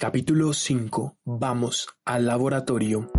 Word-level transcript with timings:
Capítulo 0.00 0.52
5. 0.52 1.16
Vamos 1.24 1.88
al 2.04 2.26
laboratorio. 2.26 3.10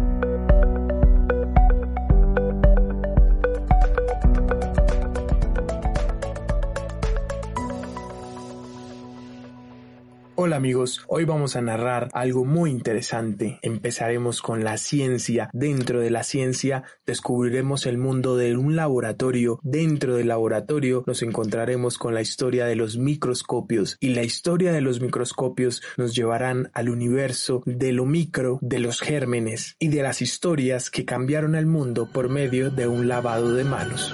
Amigos, 10.60 11.06
hoy 11.08 11.24
vamos 11.24 11.56
a 11.56 11.62
narrar 11.62 12.10
algo 12.12 12.44
muy 12.44 12.70
interesante. 12.70 13.60
Empezaremos 13.62 14.42
con 14.42 14.66
la 14.66 14.78
ciencia. 14.78 15.50
Dentro 15.54 16.02
de 16.02 16.10
la 16.10 16.24
ciencia 16.24 16.84
descubriremos 17.06 17.86
el 17.86 17.98
mundo 17.98 18.36
de 18.36 18.58
un 18.58 18.76
laboratorio. 18.76 19.62
Dentro 19.64 20.18
del 20.18 20.28
laboratorio 20.28 21.06
nos 21.08 21.22
encontraremos 21.22 21.98
con 21.98 22.14
la 22.14 22.20
historia 22.20 22.66
de 22.66 22.76
los 22.76 22.98
microscopios 22.98 23.96
y 24.02 24.10
la 24.10 24.24
historia 24.24 24.74
de 24.74 24.82
los 24.82 25.00
microscopios 25.00 25.82
nos 25.96 26.14
llevarán 26.14 26.70
al 26.74 26.90
universo 26.90 27.64
de 27.66 27.94
lo 27.94 28.06
micro, 28.06 28.60
de 28.62 28.80
los 28.80 29.00
gérmenes 29.00 29.78
y 29.80 29.88
de 29.88 30.04
las 30.04 30.22
historias 30.22 30.90
que 30.90 31.06
cambiaron 31.06 31.56
el 31.56 31.68
mundo 31.68 32.10
por 32.12 32.28
medio 32.28 32.70
de 32.70 32.86
un 32.86 33.08
lavado 33.08 33.54
de 33.54 33.64
manos. 33.64 34.14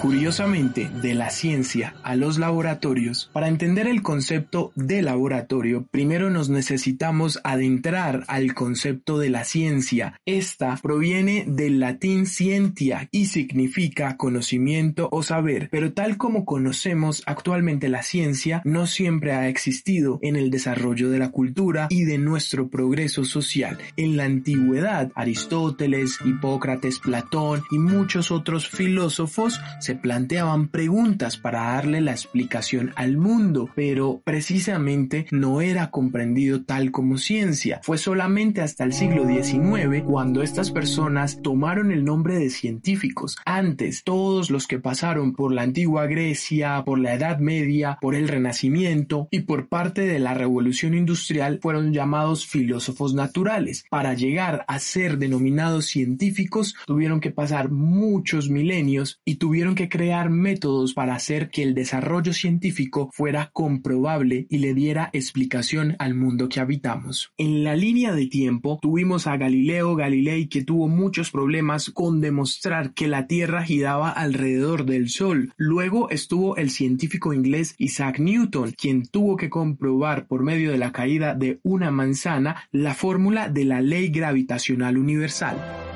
Curiosamente, 0.00 0.88
de 1.02 1.14
la 1.14 1.28
ciencia 1.28 1.96
a 2.04 2.14
los 2.14 2.38
laboratorios, 2.38 3.30
para 3.32 3.48
entender 3.48 3.88
el 3.88 4.00
concepto 4.00 4.70
de 4.76 5.02
laboratorio, 5.02 5.88
primero 5.90 6.30
nos 6.30 6.48
necesitamos 6.48 7.40
adentrar 7.42 8.22
al 8.28 8.54
concepto 8.54 9.18
de 9.18 9.28
la 9.28 9.42
ciencia. 9.42 10.20
Esta 10.24 10.78
proviene 10.80 11.46
del 11.48 11.80
latín 11.80 12.26
scientia 12.26 13.08
y 13.10 13.26
significa 13.26 14.16
conocimiento 14.16 15.08
o 15.10 15.24
saber, 15.24 15.68
pero 15.72 15.92
tal 15.92 16.16
como 16.16 16.44
conocemos 16.44 17.24
actualmente 17.26 17.88
la 17.88 18.02
ciencia, 18.02 18.62
no 18.64 18.86
siempre 18.86 19.32
ha 19.32 19.48
existido 19.48 20.20
en 20.22 20.36
el 20.36 20.50
desarrollo 20.50 21.10
de 21.10 21.18
la 21.18 21.32
cultura 21.32 21.88
y 21.90 22.04
de 22.04 22.18
nuestro 22.18 22.68
progreso 22.68 23.24
social. 23.24 23.78
En 23.96 24.16
la 24.16 24.26
antigüedad, 24.26 25.10
Aristóteles, 25.16 26.18
Hipócrates, 26.24 27.00
Platón 27.00 27.64
y 27.72 27.78
muchos 27.78 28.30
otros 28.30 28.68
filósofos 28.68 29.60
se 29.88 29.94
planteaban 29.94 30.68
preguntas 30.68 31.38
para 31.38 31.72
darle 31.72 32.02
la 32.02 32.10
explicación 32.10 32.92
al 32.94 33.16
mundo, 33.16 33.70
pero 33.74 34.20
precisamente 34.22 35.24
no 35.30 35.62
era 35.62 35.90
comprendido 35.90 36.62
tal 36.62 36.90
como 36.90 37.16
ciencia. 37.16 37.80
Fue 37.82 37.96
solamente 37.96 38.60
hasta 38.60 38.84
el 38.84 38.92
siglo 38.92 39.26
XIX 39.26 40.02
cuando 40.04 40.42
estas 40.42 40.72
personas 40.72 41.40
tomaron 41.40 41.90
el 41.90 42.04
nombre 42.04 42.38
de 42.38 42.50
científicos. 42.50 43.38
Antes, 43.46 44.04
todos 44.04 44.50
los 44.50 44.66
que 44.66 44.78
pasaron 44.78 45.32
por 45.32 45.54
la 45.54 45.62
antigua 45.62 46.04
Grecia, 46.04 46.82
por 46.84 46.98
la 46.98 47.14
Edad 47.14 47.38
Media, 47.38 47.96
por 47.98 48.14
el 48.14 48.28
Renacimiento 48.28 49.28
y 49.30 49.40
por 49.40 49.68
parte 49.68 50.02
de 50.02 50.18
la 50.18 50.34
Revolución 50.34 50.92
Industrial 50.92 51.60
fueron 51.62 51.94
llamados 51.94 52.46
filósofos 52.46 53.14
naturales. 53.14 53.86
Para 53.88 54.12
llegar 54.12 54.66
a 54.68 54.80
ser 54.80 55.16
denominados 55.16 55.86
científicos 55.86 56.74
tuvieron 56.84 57.20
que 57.20 57.30
pasar 57.30 57.70
muchos 57.70 58.50
milenios 58.50 59.18
y 59.24 59.36
tuvieron 59.36 59.77
que 59.78 59.88
crear 59.88 60.28
métodos 60.28 60.92
para 60.92 61.14
hacer 61.14 61.50
que 61.50 61.62
el 61.62 61.72
desarrollo 61.72 62.32
científico 62.32 63.10
fuera 63.12 63.50
comprobable 63.52 64.48
y 64.50 64.58
le 64.58 64.74
diera 64.74 65.08
explicación 65.12 65.94
al 66.00 66.16
mundo 66.16 66.48
que 66.48 66.58
habitamos. 66.58 67.32
En 67.38 67.62
la 67.62 67.76
línea 67.76 68.12
de 68.12 68.26
tiempo 68.26 68.80
tuvimos 68.82 69.28
a 69.28 69.36
Galileo 69.36 69.94
Galilei 69.94 70.48
que 70.48 70.64
tuvo 70.64 70.88
muchos 70.88 71.30
problemas 71.30 71.90
con 71.90 72.20
demostrar 72.20 72.92
que 72.92 73.06
la 73.06 73.28
Tierra 73.28 73.62
giraba 73.62 74.10
alrededor 74.10 74.84
del 74.84 75.10
Sol. 75.10 75.52
Luego 75.56 76.10
estuvo 76.10 76.56
el 76.56 76.70
científico 76.70 77.32
inglés 77.32 77.76
Isaac 77.78 78.18
Newton, 78.18 78.72
quien 78.76 79.06
tuvo 79.06 79.36
que 79.36 79.48
comprobar 79.48 80.26
por 80.26 80.42
medio 80.42 80.72
de 80.72 80.78
la 80.78 80.90
caída 80.90 81.36
de 81.36 81.60
una 81.62 81.92
manzana 81.92 82.64
la 82.72 82.94
fórmula 82.94 83.48
de 83.48 83.64
la 83.64 83.80
ley 83.80 84.08
gravitacional 84.08 84.98
universal. 84.98 85.87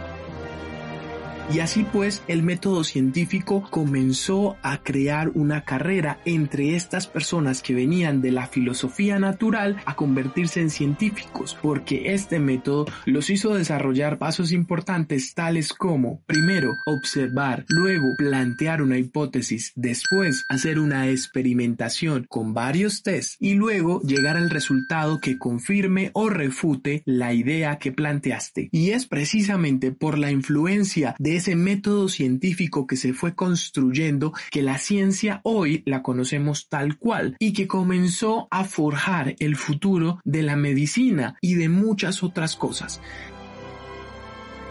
Y 1.50 1.60
así 1.60 1.84
pues, 1.84 2.22
el 2.28 2.42
método 2.42 2.82
científico 2.82 3.66
comenzó 3.68 4.56
a 4.62 4.82
crear 4.82 5.30
una 5.34 5.64
carrera 5.64 6.18
entre 6.24 6.76
estas 6.76 7.06
personas 7.06 7.62
que 7.62 7.74
venían 7.74 8.22
de 8.22 8.32
la 8.32 8.46
filosofía 8.46 9.18
natural 9.18 9.76
a 9.84 9.94
convertirse 9.94 10.60
en 10.60 10.70
científicos, 10.70 11.56
porque 11.60 12.14
este 12.14 12.38
método 12.38 12.86
los 13.04 13.28
hizo 13.28 13.54
desarrollar 13.54 14.18
pasos 14.18 14.52
importantes 14.52 15.34
tales 15.34 15.72
como, 15.72 16.22
primero, 16.26 16.72
observar, 16.86 17.64
luego 17.68 18.14
plantear 18.16 18.80
una 18.80 18.98
hipótesis, 18.98 19.72
después 19.74 20.46
hacer 20.48 20.78
una 20.78 21.10
experimentación 21.10 22.24
con 22.28 22.54
varios 22.54 23.02
tests 23.02 23.36
y 23.40 23.54
luego 23.54 24.00
llegar 24.02 24.36
al 24.36 24.48
resultado 24.48 25.20
que 25.20 25.38
confirme 25.38 26.10
o 26.14 26.30
refute 26.30 27.02
la 27.04 27.34
idea 27.34 27.78
que 27.78 27.92
planteaste. 27.92 28.68
Y 28.72 28.90
es 28.90 29.06
precisamente 29.06 29.92
por 29.92 30.18
la 30.18 30.30
influencia 30.30 31.14
de 31.18 31.41
ese 31.42 31.56
método 31.56 32.08
científico 32.08 32.86
que 32.86 32.94
se 32.94 33.12
fue 33.12 33.34
construyendo 33.34 34.32
que 34.52 34.62
la 34.62 34.78
ciencia 34.78 35.40
hoy 35.42 35.82
la 35.86 36.00
conocemos 36.00 36.68
tal 36.68 36.98
cual 36.98 37.36
y 37.40 37.52
que 37.52 37.66
comenzó 37.66 38.46
a 38.52 38.62
forjar 38.62 39.34
el 39.40 39.56
futuro 39.56 40.20
de 40.24 40.44
la 40.44 40.54
medicina 40.54 41.36
y 41.40 41.54
de 41.54 41.68
muchas 41.68 42.22
otras 42.22 42.54
cosas. 42.54 43.00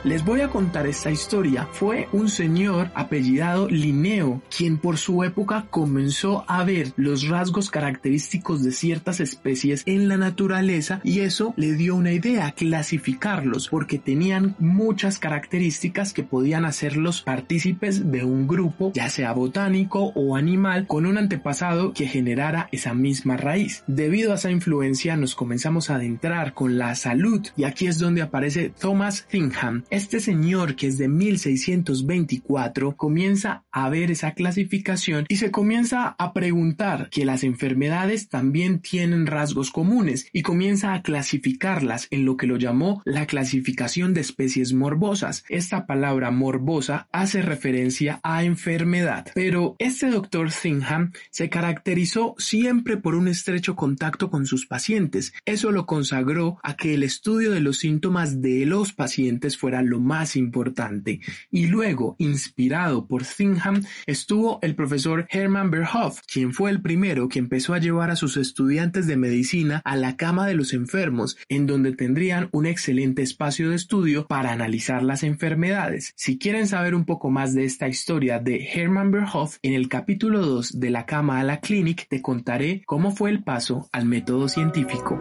Les 0.03 0.25
voy 0.25 0.41
a 0.41 0.49
contar 0.49 0.87
esta 0.87 1.11
historia. 1.11 1.67
Fue 1.73 2.07
un 2.11 2.27
señor 2.27 2.89
apellidado 2.95 3.69
Linneo 3.69 4.41
quien 4.49 4.79
por 4.79 4.97
su 4.97 5.23
época 5.23 5.67
comenzó 5.69 6.43
a 6.47 6.63
ver 6.63 6.91
los 6.95 7.27
rasgos 7.27 7.69
característicos 7.69 8.63
de 8.63 8.71
ciertas 8.71 9.19
especies 9.19 9.83
en 9.85 10.07
la 10.07 10.17
naturaleza 10.17 11.01
y 11.03 11.19
eso 11.19 11.53
le 11.55 11.73
dio 11.73 11.95
una 11.95 12.13
idea, 12.13 12.51
clasificarlos 12.53 13.69
porque 13.69 13.99
tenían 13.99 14.55
muchas 14.57 15.19
características 15.19 16.13
que 16.13 16.23
podían 16.23 16.65
hacerlos 16.65 17.21
partícipes 17.21 18.11
de 18.11 18.23
un 18.23 18.47
grupo, 18.47 18.91
ya 18.95 19.07
sea 19.07 19.33
botánico 19.33 20.13
o 20.15 20.35
animal, 20.35 20.87
con 20.87 21.05
un 21.05 21.19
antepasado 21.19 21.93
que 21.93 22.07
generara 22.07 22.69
esa 22.71 22.95
misma 22.95 23.37
raíz. 23.37 23.83
Debido 23.85 24.31
a 24.31 24.35
esa 24.35 24.49
influencia 24.49 25.15
nos 25.15 25.35
comenzamos 25.35 25.91
a 25.91 25.95
adentrar 25.97 26.55
con 26.55 26.79
la 26.79 26.95
salud 26.95 27.45
y 27.55 27.65
aquí 27.65 27.85
es 27.85 27.99
donde 27.99 28.23
aparece 28.23 28.73
Thomas 28.79 29.27
Thingham 29.29 29.83
este 29.91 30.21
señor, 30.21 30.77
que 30.77 30.87
es 30.87 30.97
de 30.97 31.09
1624, 31.09 32.95
comienza 32.95 33.65
a 33.71 33.89
ver 33.89 34.09
esa 34.09 34.33
clasificación 34.33 35.25
y 35.27 35.35
se 35.35 35.51
comienza 35.51 36.15
a 36.17 36.33
preguntar 36.33 37.09
que 37.11 37.25
las 37.25 37.43
enfermedades 37.43 38.29
también 38.29 38.79
tienen 38.79 39.27
rasgos 39.27 39.69
comunes 39.69 40.27
y 40.31 40.43
comienza 40.43 40.93
a 40.93 41.01
clasificarlas 41.01 42.07
en 42.09 42.23
lo 42.23 42.37
que 42.37 42.47
lo 42.47 42.55
llamó 42.55 43.01
la 43.03 43.27
clasificación 43.27 44.13
de 44.13 44.21
especies 44.21 44.71
morbosas. 44.71 45.43
Esta 45.49 45.85
palabra 45.85 46.31
morbosa 46.31 47.09
hace 47.11 47.41
referencia 47.41 48.21
a 48.23 48.45
enfermedad, 48.45 49.27
pero 49.35 49.75
este 49.77 50.09
doctor 50.09 50.51
Singham 50.51 51.11
se 51.31 51.49
caracterizó 51.49 52.35
siempre 52.37 52.95
por 52.95 53.15
un 53.15 53.27
estrecho 53.27 53.75
contacto 53.75 54.29
con 54.29 54.45
sus 54.45 54.65
pacientes. 54.65 55.33
Eso 55.45 55.71
lo 55.71 55.85
consagró 55.85 56.59
a 56.63 56.77
que 56.77 56.93
el 56.93 57.03
estudio 57.03 57.51
de 57.51 57.59
los 57.59 57.79
síntomas 57.79 58.41
de 58.41 58.65
los 58.65 58.93
pacientes 58.93 59.57
fuera 59.57 59.80
lo 59.81 59.99
más 59.99 60.35
importante. 60.35 61.19
Y 61.51 61.67
luego, 61.67 62.15
inspirado 62.19 63.05
por 63.07 63.23
Thingham, 63.23 63.83
estuvo 64.05 64.59
el 64.61 64.75
profesor 64.75 65.27
Hermann 65.29 65.71
Berhoff, 65.71 66.21
quien 66.31 66.53
fue 66.53 66.71
el 66.71 66.81
primero 66.81 67.29
que 67.29 67.39
empezó 67.39 67.73
a 67.73 67.79
llevar 67.79 68.11
a 68.11 68.15
sus 68.15 68.37
estudiantes 68.37 69.07
de 69.07 69.17
medicina 69.17 69.81
a 69.85 69.95
la 69.95 70.17
cama 70.17 70.47
de 70.47 70.55
los 70.55 70.73
enfermos, 70.73 71.37
en 71.49 71.67
donde 71.67 71.93
tendrían 71.93 72.49
un 72.51 72.65
excelente 72.65 73.21
espacio 73.21 73.69
de 73.69 73.75
estudio 73.75 74.27
para 74.27 74.51
analizar 74.51 75.03
las 75.03 75.23
enfermedades. 75.23 76.13
Si 76.15 76.37
quieren 76.37 76.67
saber 76.67 76.95
un 76.95 77.05
poco 77.05 77.29
más 77.29 77.53
de 77.53 77.65
esta 77.65 77.87
historia 77.87 78.39
de 78.39 78.67
Hermann 78.73 79.11
Berhoff, 79.11 79.57
en 79.61 79.73
el 79.73 79.89
capítulo 79.89 80.45
2 80.45 80.79
de 80.79 80.89
la 80.89 81.05
cama 81.05 81.39
a 81.39 81.43
la 81.43 81.59
clinic 81.59 82.07
te 82.07 82.21
contaré 82.21 82.83
cómo 82.85 83.11
fue 83.11 83.29
el 83.29 83.43
paso 83.43 83.89
al 83.91 84.05
método 84.05 84.47
científico. 84.47 85.19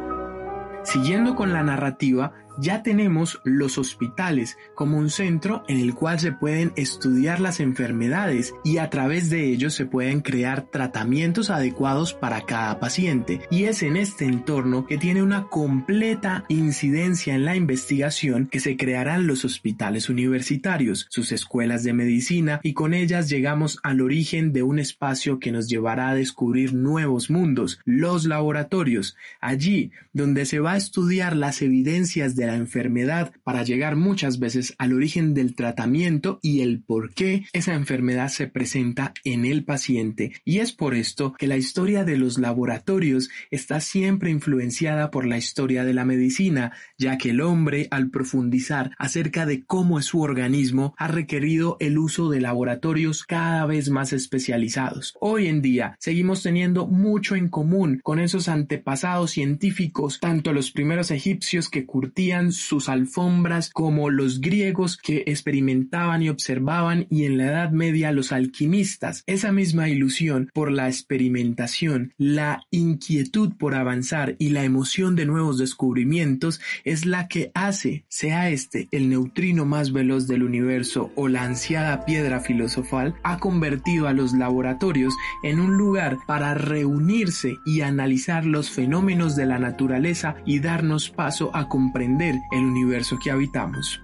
Siguiendo 0.82 1.34
con 1.34 1.52
la 1.52 1.62
narrativa, 1.62 2.32
ya 2.60 2.82
tenemos 2.82 3.40
los 3.44 3.78
hospitales 3.78 4.58
como 4.74 4.98
un 4.98 5.10
centro 5.10 5.64
en 5.68 5.80
el 5.80 5.94
cual 5.94 6.20
se 6.20 6.32
pueden 6.32 6.72
estudiar 6.76 7.40
las 7.40 7.60
enfermedades 7.60 8.54
y 8.64 8.78
a 8.78 8.90
través 8.90 9.30
de 9.30 9.46
ellos 9.46 9.74
se 9.74 9.86
pueden 9.86 10.20
crear 10.20 10.62
tratamientos 10.70 11.50
adecuados 11.50 12.14
para 12.14 12.42
cada 12.42 12.78
paciente. 12.78 13.40
Y 13.50 13.64
es 13.64 13.82
en 13.82 13.96
este 13.96 14.24
entorno 14.24 14.86
que 14.86 14.98
tiene 14.98 15.22
una 15.22 15.48
completa 15.48 16.44
incidencia 16.48 17.34
en 17.34 17.44
la 17.44 17.56
investigación 17.56 18.46
que 18.46 18.60
se 18.60 18.76
crearán 18.76 19.26
los 19.26 19.44
hospitales 19.44 20.08
universitarios, 20.08 21.06
sus 21.08 21.32
escuelas 21.32 21.84
de 21.84 21.92
medicina 21.92 22.60
y 22.62 22.74
con 22.74 22.94
ellas 22.94 23.28
llegamos 23.28 23.78
al 23.82 24.00
origen 24.00 24.52
de 24.52 24.62
un 24.62 24.78
espacio 24.78 25.38
que 25.38 25.52
nos 25.52 25.68
llevará 25.68 26.10
a 26.10 26.14
descubrir 26.14 26.74
nuevos 26.74 27.30
mundos, 27.30 27.80
los 27.84 28.26
laboratorios, 28.26 29.16
allí 29.40 29.92
donde 30.12 30.44
se 30.44 30.60
va 30.60 30.72
a 30.72 30.76
estudiar 30.76 31.36
las 31.36 31.62
evidencias 31.62 32.36
de 32.36 32.49
la 32.50 32.56
enfermedad 32.56 33.32
para 33.44 33.62
llegar 33.62 33.96
muchas 33.96 34.38
veces 34.38 34.74
al 34.78 34.92
origen 34.92 35.34
del 35.34 35.54
tratamiento 35.54 36.38
y 36.42 36.60
el 36.60 36.82
por 36.82 37.14
qué 37.14 37.44
esa 37.52 37.74
enfermedad 37.74 38.28
se 38.28 38.46
presenta 38.46 39.14
en 39.24 39.44
el 39.44 39.64
paciente. 39.64 40.32
Y 40.44 40.58
es 40.58 40.72
por 40.72 40.94
esto 40.94 41.32
que 41.32 41.46
la 41.46 41.56
historia 41.56 42.04
de 42.04 42.16
los 42.16 42.38
laboratorios 42.38 43.30
está 43.50 43.80
siempre 43.80 44.30
influenciada 44.30 45.10
por 45.10 45.26
la 45.26 45.38
historia 45.38 45.84
de 45.84 45.94
la 45.94 46.04
medicina, 46.04 46.72
ya 46.98 47.18
que 47.18 47.30
el 47.30 47.40
hombre, 47.40 47.88
al 47.90 48.10
profundizar 48.10 48.90
acerca 48.98 49.46
de 49.46 49.64
cómo 49.64 49.98
es 49.98 50.06
su 50.06 50.20
organismo, 50.20 50.94
ha 50.98 51.08
requerido 51.08 51.76
el 51.80 51.98
uso 51.98 52.30
de 52.30 52.40
laboratorios 52.40 53.24
cada 53.24 53.66
vez 53.66 53.90
más 53.90 54.12
especializados. 54.12 55.14
Hoy 55.20 55.46
en 55.46 55.62
día 55.62 55.96
seguimos 55.98 56.42
teniendo 56.42 56.86
mucho 56.86 57.36
en 57.36 57.48
común 57.48 58.00
con 58.02 58.18
esos 58.18 58.48
antepasados 58.48 59.30
científicos, 59.30 60.18
tanto 60.20 60.52
los 60.52 60.70
primeros 60.70 61.10
egipcios 61.10 61.68
que 61.68 61.86
curtían 61.86 62.29
sus 62.52 62.88
alfombras 62.88 63.70
como 63.70 64.10
los 64.10 64.40
griegos 64.40 64.96
que 64.96 65.24
experimentaban 65.26 66.22
y 66.22 66.28
observaban 66.28 67.06
y 67.10 67.24
en 67.24 67.38
la 67.38 67.46
Edad 67.46 67.70
Media 67.70 68.12
los 68.12 68.32
alquimistas. 68.32 69.24
Esa 69.26 69.52
misma 69.52 69.88
ilusión 69.88 70.50
por 70.54 70.70
la 70.70 70.88
experimentación, 70.88 72.14
la 72.18 72.62
inquietud 72.70 73.52
por 73.58 73.74
avanzar 73.74 74.36
y 74.38 74.50
la 74.50 74.64
emoción 74.64 75.16
de 75.16 75.26
nuevos 75.26 75.58
descubrimientos 75.58 76.60
es 76.84 77.06
la 77.06 77.28
que 77.28 77.50
hace, 77.54 78.04
sea 78.08 78.50
este 78.50 78.88
el 78.92 79.08
neutrino 79.08 79.64
más 79.64 79.92
veloz 79.92 80.26
del 80.26 80.42
universo 80.42 81.10
o 81.16 81.28
la 81.28 81.42
ansiada 81.42 82.04
piedra 82.04 82.40
filosofal, 82.40 83.14
ha 83.22 83.38
convertido 83.38 84.06
a 84.06 84.12
los 84.12 84.32
laboratorios 84.32 85.14
en 85.42 85.60
un 85.60 85.76
lugar 85.76 86.18
para 86.26 86.54
reunirse 86.54 87.58
y 87.66 87.80
analizar 87.80 88.44
los 88.46 88.70
fenómenos 88.70 89.36
de 89.36 89.46
la 89.46 89.58
naturaleza 89.58 90.36
y 90.44 90.60
darnos 90.60 91.10
paso 91.10 91.50
a 91.54 91.68
comprender 91.68 92.19
el 92.22 92.64
universo 92.64 93.18
que 93.18 93.30
habitamos. 93.30 94.00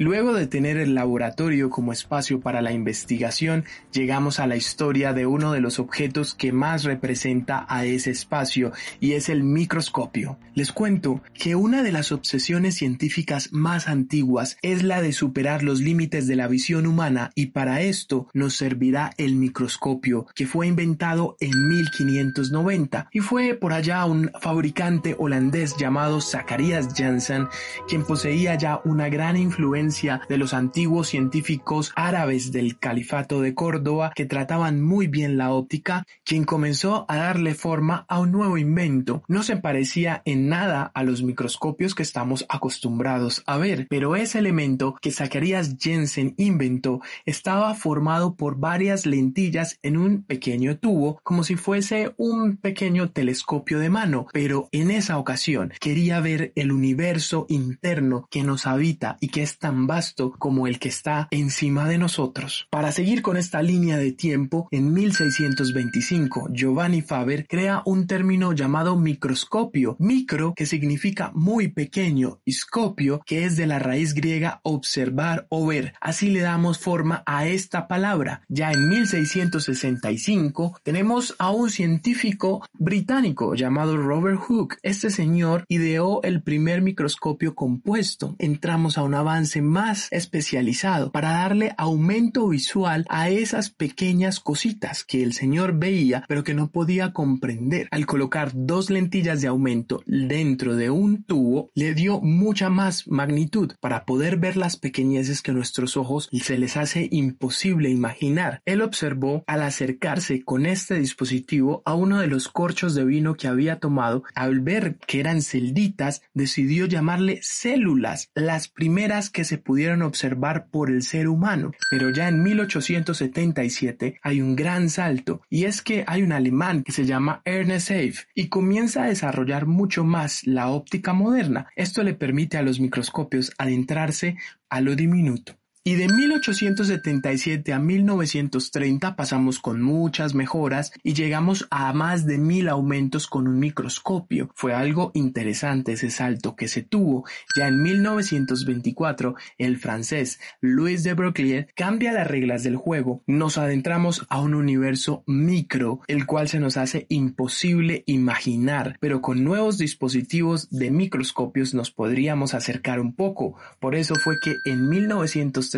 Luego 0.00 0.32
de 0.32 0.46
tener 0.46 0.76
el 0.76 0.94
laboratorio 0.94 1.70
como 1.70 1.92
espacio 1.92 2.40
para 2.40 2.62
la 2.62 2.70
investigación, 2.70 3.64
llegamos 3.92 4.38
a 4.38 4.46
la 4.46 4.54
historia 4.54 5.12
de 5.12 5.26
uno 5.26 5.50
de 5.50 5.60
los 5.60 5.80
objetos 5.80 6.36
que 6.36 6.52
más 6.52 6.84
representa 6.84 7.66
a 7.68 7.84
ese 7.84 8.12
espacio 8.12 8.70
y 9.00 9.14
es 9.14 9.28
el 9.28 9.42
microscopio. 9.42 10.38
Les 10.54 10.70
cuento 10.70 11.20
que 11.34 11.56
una 11.56 11.82
de 11.82 11.90
las 11.90 12.12
obsesiones 12.12 12.76
científicas 12.76 13.52
más 13.52 13.88
antiguas 13.88 14.56
es 14.62 14.84
la 14.84 15.02
de 15.02 15.12
superar 15.12 15.64
los 15.64 15.80
límites 15.80 16.28
de 16.28 16.36
la 16.36 16.46
visión 16.46 16.86
humana 16.86 17.32
y 17.34 17.46
para 17.46 17.80
esto 17.80 18.28
nos 18.34 18.54
servirá 18.54 19.10
el 19.16 19.34
microscopio 19.34 20.26
que 20.36 20.46
fue 20.46 20.68
inventado 20.68 21.36
en 21.40 21.50
1590 21.66 23.08
y 23.10 23.18
fue 23.18 23.54
por 23.54 23.72
allá 23.72 24.04
un 24.04 24.30
fabricante 24.40 25.16
holandés 25.18 25.76
llamado 25.76 26.20
Zacharias 26.20 26.86
Janssen 26.96 27.48
quien 27.88 28.04
poseía 28.04 28.54
ya 28.54 28.80
una 28.84 29.08
gran 29.08 29.36
influencia 29.36 29.87
de 29.88 30.36
los 30.36 30.52
antiguos 30.52 31.08
científicos 31.08 31.92
árabes 31.96 32.52
del 32.52 32.78
califato 32.78 33.40
de 33.40 33.54
Córdoba 33.54 34.12
que 34.14 34.26
trataban 34.26 34.82
muy 34.82 35.06
bien 35.06 35.38
la 35.38 35.50
óptica, 35.50 36.04
quien 36.24 36.44
comenzó 36.44 37.06
a 37.08 37.16
darle 37.16 37.54
forma 37.54 38.04
a 38.06 38.20
un 38.20 38.30
nuevo 38.30 38.58
invento. 38.58 39.22
No 39.28 39.42
se 39.42 39.56
parecía 39.56 40.20
en 40.26 40.48
nada 40.48 40.90
a 40.94 41.02
los 41.04 41.22
microscopios 41.22 41.94
que 41.94 42.02
estamos 42.02 42.44
acostumbrados 42.50 43.42
a 43.46 43.56
ver, 43.56 43.86
pero 43.88 44.14
ese 44.14 44.40
elemento 44.40 44.96
que 45.00 45.10
Zacharias 45.10 45.76
Jensen 45.80 46.34
inventó 46.36 47.00
estaba 47.24 47.74
formado 47.74 48.34
por 48.34 48.58
varias 48.58 49.06
lentillas 49.06 49.78
en 49.82 49.96
un 49.96 50.22
pequeño 50.22 50.76
tubo, 50.76 51.18
como 51.22 51.44
si 51.44 51.56
fuese 51.56 52.12
un 52.18 52.58
pequeño 52.58 53.10
telescopio 53.10 53.78
de 53.78 53.88
mano, 53.88 54.26
pero 54.34 54.68
en 54.70 54.90
esa 54.90 55.16
ocasión 55.16 55.72
quería 55.80 56.20
ver 56.20 56.52
el 56.56 56.72
universo 56.72 57.46
interno 57.48 58.28
que 58.30 58.42
nos 58.42 58.66
habita 58.66 59.16
y 59.20 59.28
que 59.28 59.42
es 59.42 59.58
tan 59.58 59.77
vasto 59.86 60.32
como 60.38 60.66
el 60.66 60.78
que 60.78 60.88
está 60.88 61.28
encima 61.30 61.88
de 61.88 61.98
nosotros. 61.98 62.66
Para 62.70 62.92
seguir 62.92 63.22
con 63.22 63.36
esta 63.36 63.62
línea 63.62 63.96
de 63.98 64.12
tiempo, 64.12 64.68
en 64.70 64.92
1625 64.92 66.48
Giovanni 66.52 67.02
Faber 67.02 67.46
crea 67.46 67.82
un 67.84 68.06
término 68.06 68.52
llamado 68.52 68.96
microscopio, 68.96 69.96
micro 69.98 70.54
que 70.54 70.66
significa 70.66 71.30
muy 71.34 71.68
pequeño 71.68 72.40
y 72.44 72.52
scopio 72.52 73.20
que 73.24 73.44
es 73.44 73.56
de 73.56 73.66
la 73.66 73.78
raíz 73.78 74.14
griega 74.14 74.60
observar 74.62 75.46
o 75.48 75.66
ver. 75.66 75.94
Así 76.00 76.30
le 76.30 76.40
damos 76.40 76.78
forma 76.78 77.22
a 77.26 77.46
esta 77.46 77.88
palabra. 77.88 78.42
Ya 78.48 78.72
en 78.72 78.88
1665 78.88 80.80
tenemos 80.82 81.34
a 81.38 81.50
un 81.50 81.70
científico 81.70 82.64
británico 82.72 83.54
llamado 83.54 83.96
Robert 83.96 84.40
Hooke. 84.40 84.78
Este 84.82 85.10
señor 85.10 85.64
ideó 85.68 86.22
el 86.22 86.42
primer 86.42 86.82
microscopio 86.82 87.54
compuesto. 87.54 88.36
Entramos 88.38 88.98
a 88.98 89.02
un 89.02 89.14
avance 89.14 89.62
más 89.68 90.08
especializado 90.10 91.12
para 91.12 91.30
darle 91.30 91.74
aumento 91.78 92.48
visual 92.48 93.06
a 93.08 93.28
esas 93.28 93.70
pequeñas 93.70 94.40
cositas 94.40 95.04
que 95.04 95.22
el 95.22 95.32
señor 95.32 95.78
veía 95.78 96.24
pero 96.26 96.42
que 96.42 96.54
no 96.54 96.70
podía 96.70 97.12
comprender. 97.12 97.88
Al 97.90 98.06
colocar 98.06 98.50
dos 98.54 98.90
lentillas 98.90 99.40
de 99.40 99.48
aumento 99.48 100.02
dentro 100.06 100.74
de 100.74 100.90
un 100.90 101.22
tubo 101.22 101.70
le 101.74 101.94
dio 101.94 102.20
mucha 102.20 102.70
más 102.70 103.06
magnitud 103.06 103.72
para 103.80 104.04
poder 104.04 104.38
ver 104.38 104.56
las 104.56 104.76
pequeñeces 104.76 105.42
que 105.42 105.52
nuestros 105.52 105.96
ojos 105.96 106.28
se 106.48 106.58
les 106.58 106.78
hace 106.78 107.08
imposible 107.10 107.90
imaginar. 107.90 108.62
Él 108.64 108.80
observó 108.80 109.44
al 109.46 109.62
acercarse 109.62 110.42
con 110.42 110.64
este 110.64 110.94
dispositivo 110.94 111.82
a 111.84 111.94
uno 111.94 112.20
de 112.20 112.26
los 112.26 112.48
corchos 112.48 112.94
de 112.94 113.04
vino 113.04 113.34
que 113.34 113.48
había 113.48 113.78
tomado, 113.78 114.24
al 114.34 114.60
ver 114.60 114.96
que 115.06 115.20
eran 115.20 115.42
celditas, 115.42 116.22
decidió 116.32 116.86
llamarle 116.86 117.40
células, 117.42 118.30
las 118.34 118.68
primeras 118.68 119.28
que 119.28 119.44
se 119.44 119.57
pudieron 119.58 120.02
observar 120.02 120.68
por 120.70 120.90
el 120.90 121.02
ser 121.02 121.28
humano. 121.28 121.72
Pero 121.90 122.10
ya 122.10 122.28
en 122.28 122.42
1877 122.42 124.18
hay 124.22 124.40
un 124.40 124.56
gran 124.56 124.88
salto 124.88 125.42
y 125.50 125.64
es 125.64 125.82
que 125.82 126.04
hay 126.06 126.22
un 126.22 126.32
alemán 126.32 126.82
que 126.82 126.92
se 126.92 127.04
llama 127.04 127.42
Ernest 127.44 127.90
Hafe 127.90 128.26
y 128.34 128.48
comienza 128.48 129.04
a 129.04 129.08
desarrollar 129.08 129.66
mucho 129.66 130.04
más 130.04 130.46
la 130.46 130.68
óptica 130.68 131.12
moderna. 131.12 131.68
Esto 131.76 132.02
le 132.02 132.14
permite 132.14 132.56
a 132.56 132.62
los 132.62 132.80
microscopios 132.80 133.52
adentrarse 133.58 134.36
a 134.68 134.80
lo 134.80 134.94
diminuto. 134.94 135.57
Y 135.88 135.94
de 135.94 136.06
1877 136.06 137.72
a 137.72 137.78
1930 137.78 139.16
pasamos 139.16 139.58
con 139.58 139.80
muchas 139.80 140.34
mejoras 140.34 140.92
y 141.02 141.14
llegamos 141.14 141.66
a 141.70 141.90
más 141.94 142.26
de 142.26 142.36
mil 142.36 142.68
aumentos 142.68 143.26
con 143.26 143.48
un 143.48 143.58
microscopio. 143.58 144.50
Fue 144.54 144.74
algo 144.74 145.12
interesante 145.14 145.92
ese 145.92 146.10
salto 146.10 146.56
que 146.56 146.68
se 146.68 146.82
tuvo. 146.82 147.24
Ya 147.56 147.68
en 147.68 147.82
1924, 147.82 149.34
el 149.56 149.78
francés 149.78 150.40
Louis 150.60 151.04
de 151.04 151.14
Broglie 151.14 151.68
cambia 151.74 152.12
las 152.12 152.28
reglas 152.28 152.64
del 152.64 152.76
juego. 152.76 153.22
Nos 153.26 153.56
adentramos 153.56 154.26
a 154.28 154.42
un 154.42 154.52
universo 154.52 155.24
micro, 155.26 156.02
el 156.06 156.26
cual 156.26 156.48
se 156.48 156.60
nos 156.60 156.76
hace 156.76 157.06
imposible 157.08 158.02
imaginar, 158.04 158.98
pero 159.00 159.22
con 159.22 159.42
nuevos 159.42 159.78
dispositivos 159.78 160.68
de 160.68 160.90
microscopios 160.90 161.72
nos 161.72 161.90
podríamos 161.90 162.52
acercar 162.52 163.00
un 163.00 163.14
poco. 163.14 163.56
Por 163.80 163.94
eso 163.94 164.14
fue 164.16 164.34
que 164.44 164.54
en 164.70 164.86
1930 164.90 165.77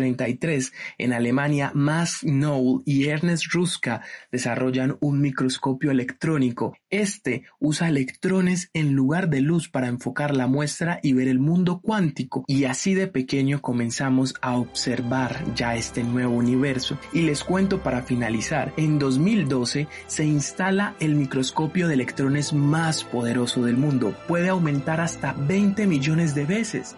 en 0.97 1.13
Alemania, 1.13 1.71
Max 1.73 2.19
Knoll 2.21 2.83
y 2.85 3.07
Ernest 3.07 3.45
Ruska 3.51 4.01
desarrollan 4.31 4.97
un 4.99 5.21
microscopio 5.21 5.91
electrónico. 5.91 6.77
Este 6.89 7.43
usa 7.59 7.87
electrones 7.87 8.69
en 8.73 8.93
lugar 8.93 9.29
de 9.29 9.41
luz 9.41 9.69
para 9.69 9.87
enfocar 9.87 10.35
la 10.35 10.47
muestra 10.47 10.99
y 11.03 11.13
ver 11.13 11.27
el 11.27 11.39
mundo 11.39 11.81
cuántico. 11.81 12.43
Y 12.47 12.65
así 12.65 12.93
de 12.93 13.07
pequeño 13.07 13.61
comenzamos 13.61 14.33
a 14.41 14.57
observar 14.57 15.43
ya 15.55 15.75
este 15.75 16.03
nuevo 16.03 16.35
universo. 16.35 16.97
Y 17.13 17.21
les 17.21 17.43
cuento 17.43 17.81
para 17.83 18.03
finalizar, 18.03 18.73
en 18.77 18.99
2012 18.99 19.87
se 20.07 20.25
instala 20.25 20.95
el 20.99 21.15
microscopio 21.15 21.87
de 21.87 21.95
electrones 21.95 22.53
más 22.53 23.03
poderoso 23.03 23.63
del 23.63 23.77
mundo. 23.77 24.15
Puede 24.27 24.49
aumentar 24.49 25.01
hasta 25.01 25.33
20 25.33 25.87
millones 25.87 26.35
de 26.35 26.45
veces. 26.45 26.95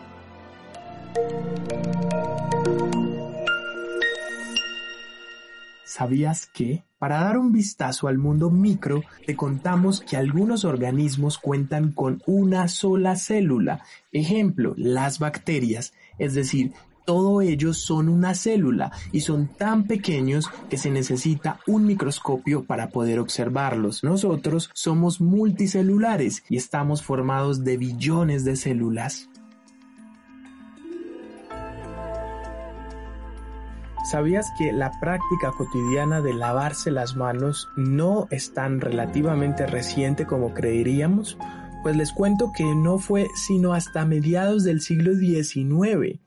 ¿Sabías 5.93 6.47
que? 6.47 6.83
Para 6.97 7.19
dar 7.19 7.37
un 7.37 7.51
vistazo 7.51 8.07
al 8.07 8.17
mundo 8.17 8.49
micro, 8.49 9.03
te 9.27 9.35
contamos 9.35 10.01
que 10.01 10.17
algunos 10.17 10.65
organismos 10.65 11.37
cuentan 11.37 11.91
con 11.91 12.23
una 12.25 12.67
sola 12.67 13.15
célula. 13.15 13.83
Ejemplo, 14.11 14.73
las 14.75 15.19
bacterias, 15.19 15.93
es 16.17 16.33
decir, 16.33 16.73
todos 17.05 17.43
ellos 17.43 17.77
son 17.77 18.09
una 18.09 18.33
célula 18.33 18.91
y 19.11 19.21
son 19.21 19.47
tan 19.47 19.83
pequeños 19.83 20.49
que 20.67 20.79
se 20.79 20.89
necesita 20.89 21.59
un 21.67 21.85
microscopio 21.85 22.63
para 22.63 22.89
poder 22.89 23.19
observarlos. 23.19 24.03
Nosotros 24.03 24.71
somos 24.73 25.21
multicelulares 25.21 26.43
y 26.49 26.57
estamos 26.57 27.03
formados 27.03 27.63
de 27.63 27.77
billones 27.77 28.43
de 28.45 28.55
células. 28.55 29.29
¿Sabías 34.03 34.51
que 34.57 34.73
la 34.73 34.91
práctica 34.99 35.51
cotidiana 35.57 36.21
de 36.21 36.33
lavarse 36.33 36.91
las 36.91 37.15
manos 37.15 37.69
no 37.77 38.27
es 38.31 38.53
tan 38.53 38.81
relativamente 38.81 39.65
reciente 39.65 40.25
como 40.25 40.53
creeríamos? 40.53 41.37
Pues 41.83 41.95
les 41.95 42.11
cuento 42.11 42.51
que 42.55 42.75
no 42.75 42.99
fue 42.99 43.27
sino 43.35 43.73
hasta 43.73 44.05
mediados 44.05 44.63
del 44.63 44.81
siglo 44.81 45.13
XIX 45.15 46.19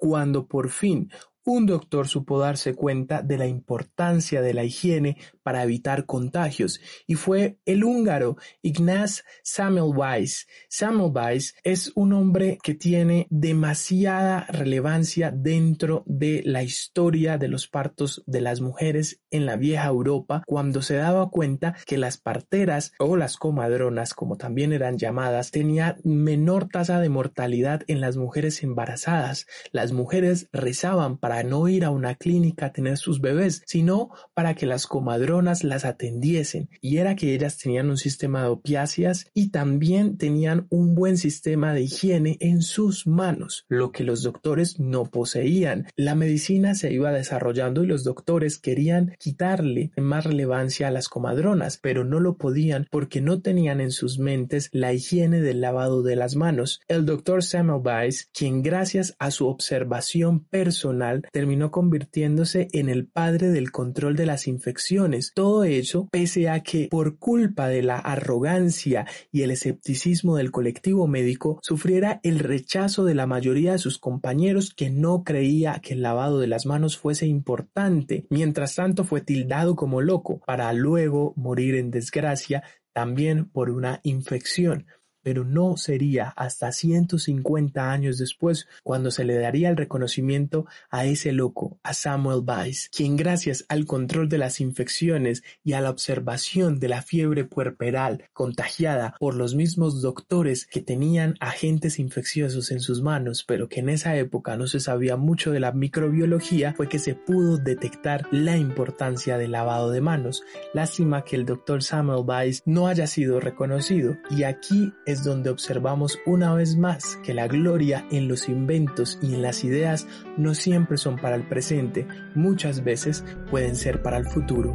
cuando 0.00 0.46
por 0.46 0.70
fin 0.70 1.10
un 1.44 1.66
doctor 1.66 2.08
supo 2.08 2.38
darse 2.38 2.74
cuenta 2.74 3.22
de 3.22 3.36
la 3.38 3.46
importancia 3.46 4.40
de 4.40 4.54
la 4.54 4.64
higiene 4.64 5.16
para 5.50 5.64
evitar 5.64 6.06
contagios 6.06 6.80
y 7.08 7.16
fue 7.16 7.58
el 7.64 7.82
húngaro 7.82 8.36
Ignaz 8.62 9.24
Semmelweis. 9.42 10.46
Semmelweis 10.68 11.56
es 11.64 11.90
un 11.96 12.12
hombre 12.12 12.60
que 12.62 12.74
tiene 12.74 13.26
demasiada 13.30 14.46
relevancia 14.48 15.32
dentro 15.32 16.04
de 16.06 16.42
la 16.44 16.62
historia 16.62 17.36
de 17.36 17.48
los 17.48 17.66
partos 17.66 18.22
de 18.28 18.40
las 18.40 18.60
mujeres 18.60 19.22
en 19.32 19.44
la 19.44 19.56
vieja 19.56 19.88
Europa 19.88 20.44
cuando 20.46 20.82
se 20.82 20.94
daba 20.94 21.30
cuenta 21.30 21.74
que 21.84 21.98
las 21.98 22.16
parteras 22.16 22.92
o 23.00 23.16
las 23.16 23.36
comadronas 23.36 24.14
como 24.14 24.36
también 24.36 24.72
eran 24.72 24.98
llamadas 24.98 25.50
tenían 25.50 25.96
menor 26.04 26.68
tasa 26.68 27.00
de 27.00 27.08
mortalidad 27.08 27.82
en 27.88 28.00
las 28.00 28.16
mujeres 28.16 28.62
embarazadas. 28.62 29.48
Las 29.72 29.90
mujeres 29.90 30.48
rezaban 30.52 31.18
para 31.18 31.42
no 31.42 31.66
ir 31.66 31.84
a 31.84 31.90
una 31.90 32.14
clínica 32.14 32.66
a 32.66 32.72
tener 32.72 32.98
sus 32.98 33.20
bebés, 33.20 33.64
sino 33.66 34.10
para 34.32 34.54
que 34.54 34.66
las 34.66 34.86
comadronas 34.86 35.39
las 35.42 35.84
atendiesen 35.84 36.68
y 36.80 36.98
era 36.98 37.16
que 37.16 37.34
ellas 37.34 37.58
tenían 37.58 37.90
un 37.90 37.96
sistema 37.96 38.42
de 38.42 38.48
opiáceas 38.48 39.26
y 39.34 39.50
también 39.50 40.16
tenían 40.16 40.66
un 40.70 40.94
buen 40.94 41.16
sistema 41.16 41.74
de 41.74 41.82
higiene 41.82 42.36
en 42.40 42.62
sus 42.62 43.06
manos, 43.06 43.64
lo 43.68 43.92
que 43.92 44.04
los 44.04 44.22
doctores 44.22 44.78
no 44.78 45.04
poseían. 45.04 45.86
La 45.96 46.14
medicina 46.14 46.74
se 46.74 46.92
iba 46.92 47.12
desarrollando 47.12 47.84
y 47.84 47.86
los 47.86 48.04
doctores 48.04 48.58
querían 48.58 49.16
quitarle 49.18 49.92
más 49.96 50.24
relevancia 50.24 50.88
a 50.88 50.90
las 50.90 51.08
comadronas, 51.08 51.78
pero 51.82 52.04
no 52.04 52.20
lo 52.20 52.36
podían 52.36 52.86
porque 52.90 53.20
no 53.20 53.40
tenían 53.40 53.80
en 53.80 53.90
sus 53.90 54.18
mentes 54.18 54.68
la 54.72 54.92
higiene 54.92 55.40
del 55.40 55.60
lavado 55.60 56.02
de 56.02 56.16
las 56.16 56.36
manos. 56.36 56.80
El 56.88 57.06
doctor 57.06 57.42
Samuel 57.42 57.82
Weiss, 57.84 58.28
quien 58.32 58.62
gracias 58.62 59.14
a 59.18 59.30
su 59.30 59.46
observación 59.46 60.44
personal 60.44 61.22
terminó 61.32 61.70
convirtiéndose 61.70 62.68
en 62.72 62.88
el 62.88 63.06
padre 63.06 63.48
del 63.48 63.70
control 63.70 64.16
de 64.16 64.26
las 64.26 64.46
infecciones, 64.46 65.19
todo 65.34 65.64
eso 65.64 66.08
pese 66.10 66.48
a 66.48 66.60
que 66.60 66.88
por 66.90 67.18
culpa 67.18 67.68
de 67.68 67.82
la 67.82 67.98
arrogancia 67.98 69.06
y 69.30 69.42
el 69.42 69.50
escepticismo 69.50 70.36
del 70.36 70.50
colectivo 70.50 71.06
médico 71.06 71.58
sufriera 71.62 72.20
el 72.22 72.38
rechazo 72.38 73.04
de 73.04 73.14
la 73.14 73.26
mayoría 73.26 73.72
de 73.72 73.78
sus 73.78 73.98
compañeros 73.98 74.74
que 74.74 74.90
no 74.90 75.22
creía 75.24 75.80
que 75.82 75.94
el 75.94 76.02
lavado 76.02 76.40
de 76.40 76.46
las 76.46 76.66
manos 76.66 76.96
fuese 76.96 77.26
importante. 77.26 78.26
Mientras 78.30 78.74
tanto 78.74 79.04
fue 79.04 79.20
tildado 79.20 79.76
como 79.76 80.00
loco 80.00 80.40
para 80.46 80.72
luego 80.72 81.34
morir 81.36 81.74
en 81.74 81.90
desgracia 81.90 82.62
también 82.92 83.44
por 83.44 83.70
una 83.70 84.00
infección 84.02 84.86
pero 85.22 85.44
no 85.44 85.76
sería 85.76 86.28
hasta 86.36 86.72
150 86.72 87.90
años 87.90 88.18
después 88.18 88.66
cuando 88.82 89.10
se 89.10 89.24
le 89.24 89.36
daría 89.36 89.68
el 89.68 89.76
reconocimiento 89.76 90.66
a 90.90 91.04
ese 91.04 91.32
loco, 91.32 91.78
a 91.82 91.94
Samuel 91.94 92.42
Weiss, 92.46 92.88
quien 92.94 93.16
gracias 93.16 93.64
al 93.68 93.86
control 93.86 94.28
de 94.28 94.38
las 94.38 94.60
infecciones 94.60 95.42
y 95.64 95.74
a 95.74 95.80
la 95.80 95.90
observación 95.90 96.80
de 96.80 96.88
la 96.88 97.02
fiebre 97.02 97.44
puerperal 97.44 98.24
contagiada 98.32 99.14
por 99.18 99.34
los 99.34 99.54
mismos 99.54 100.02
doctores 100.02 100.66
que 100.66 100.80
tenían 100.80 101.34
agentes 101.40 101.98
infecciosos 101.98 102.70
en 102.70 102.80
sus 102.80 103.02
manos, 103.02 103.44
pero 103.46 103.68
que 103.68 103.80
en 103.80 103.88
esa 103.88 104.16
época 104.16 104.56
no 104.56 104.66
se 104.66 104.80
sabía 104.80 105.16
mucho 105.16 105.52
de 105.52 105.60
la 105.60 105.72
microbiología, 105.72 106.74
fue 106.76 106.88
que 106.88 106.98
se 106.98 107.14
pudo 107.14 107.58
detectar 107.58 108.26
la 108.30 108.56
importancia 108.56 109.38
del 109.38 109.52
lavado 109.52 109.90
de 109.90 110.00
manos. 110.00 110.42
Lástima 110.74 111.24
que 111.24 111.36
el 111.36 111.44
doctor 111.44 111.82
Samuel 111.82 112.24
Weiss 112.26 112.62
no 112.66 112.86
haya 112.86 113.06
sido 113.06 113.40
reconocido 113.40 114.16
y 114.30 114.44
aquí 114.44 114.92
es 115.10 115.24
donde 115.24 115.50
observamos 115.50 116.18
una 116.26 116.54
vez 116.54 116.76
más 116.76 117.16
que 117.24 117.34
la 117.34 117.48
gloria 117.48 118.06
en 118.10 118.28
los 118.28 118.48
inventos 118.48 119.18
y 119.20 119.34
en 119.34 119.42
las 119.42 119.64
ideas 119.64 120.06
no 120.36 120.54
siempre 120.54 120.96
son 120.96 121.16
para 121.16 121.36
el 121.36 121.48
presente, 121.48 122.06
muchas 122.34 122.84
veces 122.84 123.24
pueden 123.50 123.76
ser 123.76 124.02
para 124.02 124.18
el 124.18 124.26
futuro. 124.26 124.74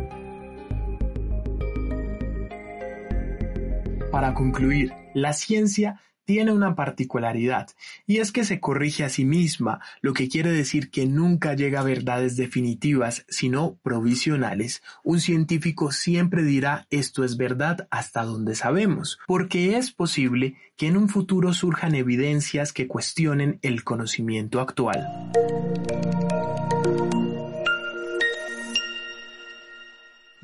Para 4.12 4.34
concluir, 4.34 4.94
la 5.14 5.34
ciencia 5.34 6.02
tiene 6.26 6.52
una 6.52 6.76
particularidad, 6.76 7.70
y 8.06 8.18
es 8.18 8.32
que 8.32 8.44
se 8.44 8.60
corrige 8.60 9.04
a 9.04 9.10
sí 9.10 9.26
misma, 9.26 9.80
lo 10.02 10.14
que 10.14 10.28
quiere 10.28 10.52
decir 10.52 10.90
que 10.90 11.06
nunca 11.06 11.54
llega 11.54 11.80
a 11.80 11.84
verdades 11.84 12.36
definitivas, 12.36 13.26
sino 13.30 13.78
provisionales. 13.84 14.82
Un 15.04 15.20
científico 15.20 15.92
siempre 15.92 16.44
dirá 16.44 16.88
esto 16.90 17.24
es 17.24 17.38
verdad 17.38 17.88
hasta 17.92 18.24
donde 18.24 18.56
sabemos, 18.56 19.20
porque 19.28 19.78
es 19.78 19.92
posible 19.92 20.56
que 20.76 20.88
en 20.88 20.98
un 20.98 21.10
futuro 21.10 21.54
surjan 21.54 21.96
evidencias 21.96 22.74
que 22.74 22.88
cuestionen 22.88 23.60
el 23.62 23.84
conocimiento 23.84 24.60
actual. 24.60 25.32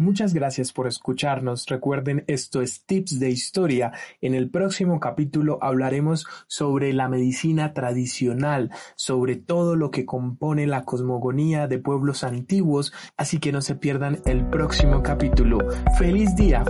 Muchas 0.01 0.33
gracias 0.33 0.73
por 0.73 0.87
escucharnos. 0.87 1.67
Recuerden, 1.67 2.23
esto 2.25 2.63
es 2.63 2.87
Tips 2.87 3.19
de 3.19 3.29
Historia. 3.29 3.91
En 4.19 4.33
el 4.33 4.49
próximo 4.49 4.99
capítulo 4.99 5.59
hablaremos 5.61 6.25
sobre 6.47 6.91
la 6.91 7.07
medicina 7.07 7.75
tradicional, 7.75 8.71
sobre 8.95 9.35
todo 9.35 9.75
lo 9.75 9.91
que 9.91 10.07
compone 10.07 10.65
la 10.65 10.85
cosmogonía 10.85 11.67
de 11.67 11.77
pueblos 11.77 12.23
antiguos, 12.23 12.91
así 13.15 13.37
que 13.37 13.51
no 13.51 13.61
se 13.61 13.75
pierdan 13.75 14.23
el 14.25 14.43
próximo 14.49 15.03
capítulo. 15.03 15.59
¡Feliz 15.99 16.35
día! 16.35 16.63